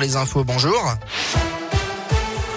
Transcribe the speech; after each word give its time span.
Les 0.00 0.14
infos, 0.14 0.44
bonjour. 0.44 0.94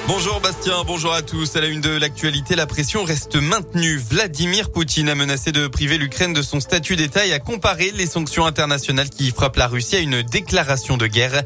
Bonjour 0.06 0.40
Bastien, 0.42 0.84
bonjour 0.86 1.12
à 1.12 1.24
tous. 1.24 1.56
À 1.56 1.62
la 1.62 1.70
une 1.70 1.82
de 1.82 1.90
l'actualité, 1.90 2.56
la 2.56 2.68
pression 2.68 3.04
reste 3.04 3.36
maintenue. 3.36 3.98
Vladimir 3.98 4.72
Poutine 4.72 5.10
a 5.10 5.16
menacé 5.16 5.52
de 5.52 5.66
priver 5.66 5.98
l'Ukraine 5.98 6.34
de 6.34 6.44
son 6.44 6.60
statut 6.60 6.96
d'État 6.96 7.26
et 7.26 7.34
a 7.34 7.40
comparé 7.40 7.90
les 7.96 8.06
sanctions 8.06 8.46
internationales 8.46 9.10
qui 9.10 9.32
frappent 9.32 9.56
la 9.56 9.66
Russie 9.66 9.96
à 9.96 10.00
une 10.02 10.22
déclaration 10.22 10.98
de 10.98 11.08
guerre. 11.08 11.42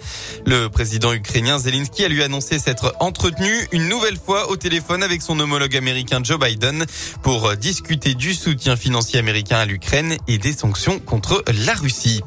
Le 0.45 0.67
président 0.67 1.13
ukrainien 1.13 1.59
Zelensky 1.59 2.03
a 2.03 2.09
lui 2.09 2.23
annoncé 2.23 2.59
s'être 2.59 2.93
entretenu 2.99 3.65
une 3.71 3.87
nouvelle 3.87 4.17
fois 4.17 4.49
au 4.49 4.57
téléphone 4.57 5.01
avec 5.01 5.21
son 5.21 5.39
homologue 5.39 5.77
américain 5.77 6.19
Joe 6.21 6.37
Biden 6.37 6.85
pour 7.21 7.55
discuter 7.55 8.15
du 8.15 8.33
soutien 8.33 8.75
financier 8.75 9.17
américain 9.17 9.59
à 9.59 9.65
l'Ukraine 9.65 10.17
et 10.27 10.39
des 10.39 10.51
sanctions 10.51 10.99
contre 10.99 11.41
la 11.65 11.73
Russie. 11.73 12.21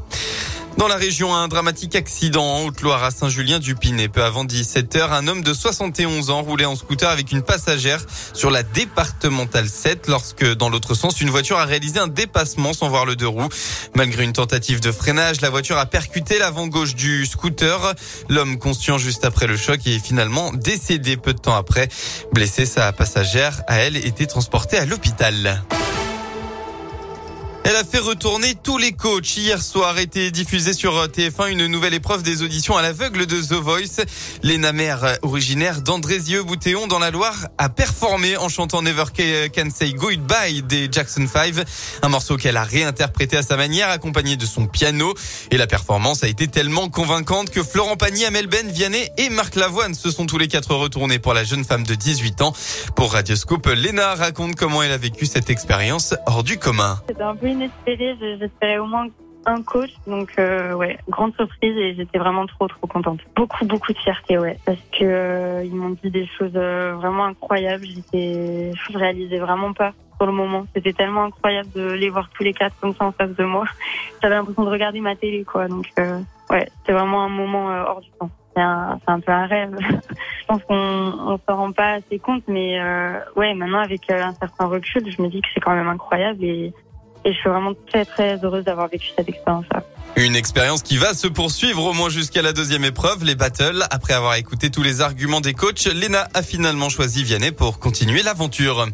Dans 0.79 0.87
la 0.87 0.95
région, 0.95 1.35
un 1.35 1.49
dramatique 1.49 1.97
accident 1.97 2.45
en 2.45 2.65
Haute-Loire 2.65 3.03
à 3.03 3.11
Saint-Julien-du-Pinet. 3.11 4.07
Peu 4.07 4.23
avant 4.23 4.45
17h, 4.45 5.11
un 5.11 5.27
homme 5.27 5.43
de 5.43 5.53
71 5.53 6.31
ans 6.31 6.43
roulait 6.43 6.67
en 6.67 6.77
scooter 6.77 7.11
avec 7.11 7.33
une 7.33 7.43
passagère 7.43 8.01
sur 8.33 8.53
la 8.53 8.63
départementale 8.63 9.69
7 9.69 10.07
lorsque, 10.07 10.47
dans 10.55 10.69
l'autre 10.69 10.95
sens, 10.95 11.21
une 11.21 11.31
voiture 11.31 11.59
a 11.59 11.65
réalisé 11.65 11.99
un 11.99 12.07
dépassement 12.07 12.73
sans 12.73 12.89
voir 12.89 13.07
le 13.07 13.17
deux 13.17 13.27
roues. 13.27 13.49
Malgré 13.97 14.23
une 14.23 14.33
tentative 14.33 14.79
de 14.79 14.93
freinage, 14.93 15.41
la 15.41 15.51
voiture 15.51 15.79
a 15.79 15.87
percuté 15.87 16.39
l'avant 16.39 16.69
gauche 16.69 16.95
du 16.95 17.27
scooter. 17.27 17.95
L'homme 18.29 18.61
conscient 18.61 18.99
juste 18.99 19.25
après 19.25 19.49
le 19.49 19.57
choc 19.57 19.85
est 19.85 19.99
finalement 19.99 20.53
décédé 20.53 21.17
peu 21.17 21.33
de 21.33 21.41
temps 21.41 21.57
après. 21.57 21.89
Blessé, 22.33 22.67
sa 22.67 22.93
passagère 22.93 23.63
a 23.67 23.79
elle 23.79 23.97
été 23.97 24.29
transportée 24.29 24.79
à 24.79 24.85
l'hôpital. 24.85 25.61
Elle 27.69 27.77
a 27.77 27.85
fait 27.85 27.99
retourner 27.99 28.55
tous 28.55 28.79
les 28.79 28.93
coachs. 28.93 29.37
Hier 29.37 29.61
soir 29.61 29.99
était 29.99 30.31
diffusée 30.31 30.73
sur 30.73 31.05
TF1 31.05 31.51
une 31.51 31.67
nouvelle 31.67 31.93
épreuve 31.93 32.23
des 32.23 32.43
auditions 32.43 32.79
à 32.79 32.81
l'aveugle 32.81 33.27
de 33.27 33.43
The 33.43 33.61
Voice. 33.61 34.07
Léna 34.43 34.73
Mère, 34.73 35.19
originaire 35.21 35.83
d'Andrézieux-Boutéon 35.83 36.87
dans 36.87 36.99
la 36.99 37.11
Loire, 37.11 37.49
a 37.59 37.69
performé 37.69 38.39
en 38.39 38.49
chantant 38.49 38.81
Never 38.81 39.05
Can 39.55 39.69
Say 39.69 39.93
Goodbye 39.93 40.63
des 40.63 40.89
Jackson 40.91 41.27
5. 41.31 41.57
Un 42.01 42.09
morceau 42.09 42.39
qu'elle 42.39 42.57
a 42.57 42.65
réinterprété 42.65 43.37
à 43.37 43.43
sa 43.43 43.59
manière, 43.59 43.91
accompagné 43.91 44.37
de 44.37 44.47
son 44.47 44.67
piano. 44.67 45.13
Et 45.51 45.59
la 45.59 45.67
performance 45.67 46.25
a 46.25 46.29
été 46.29 46.49
tellement 46.49 46.89
convaincante 46.89 47.51
que 47.51 47.63
Florent 47.63 47.99
Pagny, 47.99 48.25
Amel 48.25 48.47
Ben, 48.47 48.67
Vianney 48.67 49.11
et 49.19 49.29
Marc 49.29 49.57
Lavoine 49.57 49.93
se 49.93 50.11
sont 50.11 50.25
tous 50.25 50.39
les 50.39 50.49
quatre 50.49 50.75
retournés 50.75 51.19
pour 51.19 51.35
la 51.35 51.45
jeune 51.45 51.67
femme 51.67 51.85
de 51.85 51.95
18 51.95 52.41
ans. 52.41 52.55
Pour 52.97 53.13
Radioscope, 53.13 53.67
Léna 53.67 54.15
raconte 54.15 54.57
comment 54.57 54.83
elle 54.83 54.93
a 54.93 54.97
vécu 54.97 55.27
cette 55.27 55.51
expérience 55.51 56.15
hors 56.25 56.43
du 56.43 56.59
commun 56.59 56.99
J'espérais 57.87 58.79
au 58.79 58.87
moins 58.87 59.09
un 59.49 59.63
coach, 59.63 59.91
donc 60.07 60.33
euh, 60.39 60.75
ouais, 60.75 60.99
grande 61.09 61.35
surprise 61.35 61.77
et 61.77 61.95
j'étais 61.95 62.19
vraiment 62.19 62.47
trop 62.47 62.69
trop 62.69 62.87
contente. 62.87 63.21
Beaucoup 63.35 63.65
beaucoup 63.65 63.93
de 63.93 63.99
fierté, 63.99 64.39
ouais, 64.39 64.59
parce 64.67 64.81
que 64.93 65.05
euh, 65.05 65.65
ils 65.65 65.75
m'ont 65.75 65.97
dit 66.03 66.11
des 66.11 66.27
choses 66.27 66.53
euh, 66.55 66.95
vraiment 66.97 67.25
incroyables. 67.25 67.87
J'étais, 67.87 68.73
je 68.75 68.99
réalisais 68.99 69.39
vraiment 69.39 69.73
pas 69.73 69.93
pour 70.19 70.27
le 70.27 70.33
moment. 70.33 70.67
C'était 70.75 70.93
tellement 70.93 71.25
incroyable 71.25 71.71
de 71.75 71.93
les 71.93 72.11
voir 72.11 72.29
tous 72.31 72.43
les 72.43 72.53
quatre 72.53 72.79
comme 72.81 72.95
ça 72.95 73.05
en 73.05 73.13
face 73.13 73.35
de 73.35 73.45
moi. 73.45 73.65
J'avais 74.23 74.35
l'impression 74.35 74.65
de 74.65 74.71
regarder 74.71 75.01
ma 75.01 75.17
télé, 75.17 75.45
quoi. 75.45 75.69
Donc 75.69 75.87
ouais, 76.51 76.69
c'était 76.79 76.93
vraiment 76.93 77.25
un 77.25 77.29
moment 77.31 77.67
hors 77.67 78.01
du 78.01 78.11
temps. 78.19 78.31
C'est 78.55 78.63
un, 78.63 78.99
un, 79.07 79.21
peu 79.21 79.31
un 79.31 79.47
rêve. 79.47 79.77
je 79.81 80.47
pense 80.47 80.63
qu'on 80.65 80.75
on 80.75 81.39
s'en 81.49 81.57
rend 81.57 81.73
pas 81.73 81.93
assez 81.93 82.19
compte, 82.19 82.43
mais 82.49 82.79
ouais, 83.37 83.55
maintenant 83.55 83.81
avec 83.81 84.11
un 84.11 84.35
certain 84.35 84.67
recul, 84.67 85.09
je 85.09 85.23
me 85.23 85.29
dis 85.29 85.41
que 85.41 85.49
c'est 85.55 85.61
quand 85.61 85.75
même 85.75 85.89
incroyable 85.89 86.45
et 86.45 86.75
et 87.25 87.33
je 87.33 87.39
suis 87.39 87.49
vraiment 87.49 87.73
très 87.87 88.05
très 88.05 88.43
heureuse 88.45 88.65
d'avoir 88.65 88.89
vécu 88.89 89.09
cette 89.17 89.29
expérience-là. 89.29 89.83
Une 90.17 90.35
expérience 90.35 90.83
qui 90.83 90.97
va 90.97 91.15
se 91.15 91.29
poursuivre 91.29 91.85
au 91.85 91.93
moins 91.93 92.09
jusqu'à 92.09 92.43
la 92.43 92.53
deuxième 92.53 92.85
épreuve, 92.85 93.23
les 93.23 93.37
battles. 93.37 93.87
Après 93.91 94.15
avoir 94.15 94.35
écouté 94.35 94.69
tous 94.69 94.83
les 94.83 95.01
arguments 95.01 95.41
des 95.41 95.55
coachs, 95.55 95.85
Lena 95.85 96.27
a 96.35 96.43
finalement 96.43 96.89
choisi 96.89 97.23
Vianney 97.23 97.53
pour 97.53 97.79
continuer 97.79 98.23
l'aventure. 98.25 98.89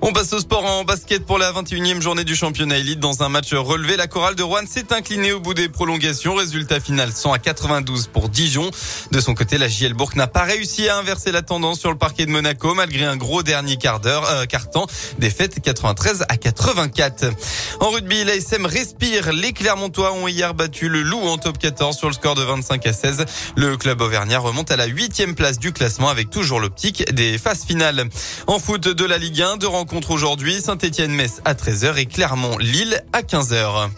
On 0.00 0.12
passe 0.12 0.32
au 0.32 0.38
sport 0.38 0.64
en 0.64 0.84
basket 0.84 1.26
pour 1.26 1.38
la 1.38 1.52
21e 1.52 2.00
journée 2.00 2.24
du 2.24 2.34
championnat 2.34 2.78
élite. 2.78 3.00
Dans 3.00 3.22
un 3.22 3.28
match 3.28 3.52
relevé, 3.52 3.96
la 3.96 4.06
chorale 4.06 4.34
de 4.34 4.42
Rouen 4.42 4.66
s'est 4.66 4.94
inclinée 4.94 5.32
au 5.32 5.40
bout 5.40 5.52
des 5.52 5.68
prolongations. 5.68 6.34
Résultat 6.34 6.80
final 6.80 7.12
100 7.12 7.34
à 7.34 7.38
92 7.38 8.06
pour 8.06 8.30
Dijon. 8.30 8.70
De 9.10 9.20
son 9.20 9.34
côté, 9.34 9.58
la 9.58 9.68
JL 9.68 9.92
Bourg 9.92 10.12
n'a 10.16 10.26
pas 10.26 10.44
réussi 10.44 10.88
à 10.88 10.96
inverser 10.96 11.32
la 11.32 11.42
tendance 11.42 11.80
sur 11.80 11.90
le 11.90 11.98
parquet 11.98 12.24
de 12.24 12.30
Monaco 12.30 12.74
malgré 12.74 13.04
un 13.04 13.16
gros 13.16 13.42
dernier 13.42 13.76
quart 13.76 14.00
d'heure, 14.00 14.24
euh, 14.30 14.46
quart 14.46 14.70
temps. 14.70 14.86
Défaite 15.18 15.60
93 15.60 16.24
à 16.28 16.36
84. 16.38 17.26
En 17.82 17.90
rugby, 17.90 18.22
l'ASM 18.22 18.64
respire. 18.64 19.32
Les 19.32 19.52
Clermontois 19.52 20.12
ont 20.12 20.28
hier 20.28 20.54
battu 20.54 20.88
le 20.88 21.02
Loup 21.02 21.18
en 21.18 21.36
top 21.36 21.58
14 21.58 21.96
sur 21.96 22.06
le 22.06 22.14
score 22.14 22.36
de 22.36 22.42
25 22.42 22.86
à 22.86 22.92
16. 22.92 23.24
Le 23.56 23.76
club 23.76 24.00
auvergnat 24.00 24.38
remonte 24.38 24.70
à 24.70 24.76
la 24.76 24.86
huitième 24.86 25.34
place 25.34 25.58
du 25.58 25.72
classement 25.72 26.08
avec 26.08 26.30
toujours 26.30 26.60
l'optique 26.60 27.12
des 27.12 27.38
phases 27.38 27.64
finales. 27.64 28.04
En 28.46 28.60
foot 28.60 28.86
de 28.86 29.04
la 29.04 29.18
Ligue 29.18 29.42
1, 29.42 29.56
deux 29.56 29.66
rencontres 29.66 30.12
aujourd'hui. 30.12 30.60
Saint-Etienne-Metz 30.60 31.40
à 31.44 31.54
13h 31.54 31.96
et 31.96 32.06
Clermont-Lille 32.06 33.02
à 33.12 33.22
15h. 33.22 33.90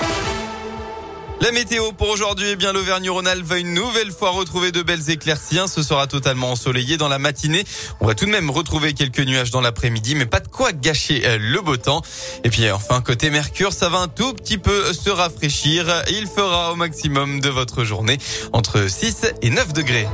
La 1.44 1.52
météo 1.52 1.92
pour 1.92 2.08
aujourd'hui, 2.08 2.46
eh 2.52 2.56
bien 2.56 2.72
l'Auvergne-Rhône-Alpes 2.72 3.44
va 3.44 3.58
une 3.58 3.74
nouvelle 3.74 4.10
fois 4.10 4.30
retrouver 4.30 4.72
de 4.72 4.80
belles 4.80 5.10
éclaircies. 5.10 5.60
Ce 5.68 5.82
sera 5.82 6.06
totalement 6.06 6.52
ensoleillé 6.52 6.96
dans 6.96 7.08
la 7.08 7.18
matinée. 7.18 7.64
On 8.00 8.06
va 8.06 8.14
tout 8.14 8.24
de 8.24 8.30
même 8.30 8.48
retrouver 8.48 8.94
quelques 8.94 9.20
nuages 9.20 9.50
dans 9.50 9.60
l'après-midi, 9.60 10.14
mais 10.14 10.24
pas 10.24 10.40
de 10.40 10.48
quoi 10.48 10.72
gâcher 10.72 11.20
euh, 11.26 11.36
le 11.38 11.60
beau 11.60 11.76
temps. 11.76 12.00
Et 12.44 12.48
puis 12.48 12.70
enfin 12.70 13.02
côté 13.02 13.28
Mercure, 13.28 13.74
ça 13.74 13.90
va 13.90 13.98
un 13.98 14.08
tout 14.08 14.32
petit 14.32 14.56
peu 14.56 14.94
se 14.94 15.10
rafraîchir. 15.10 15.84
Il 16.08 16.28
fera 16.28 16.72
au 16.72 16.76
maximum 16.76 17.40
de 17.40 17.50
votre 17.50 17.84
journée 17.84 18.16
entre 18.54 18.88
6 18.88 19.34
et 19.42 19.50
9 19.50 19.74
degrés. 19.74 20.08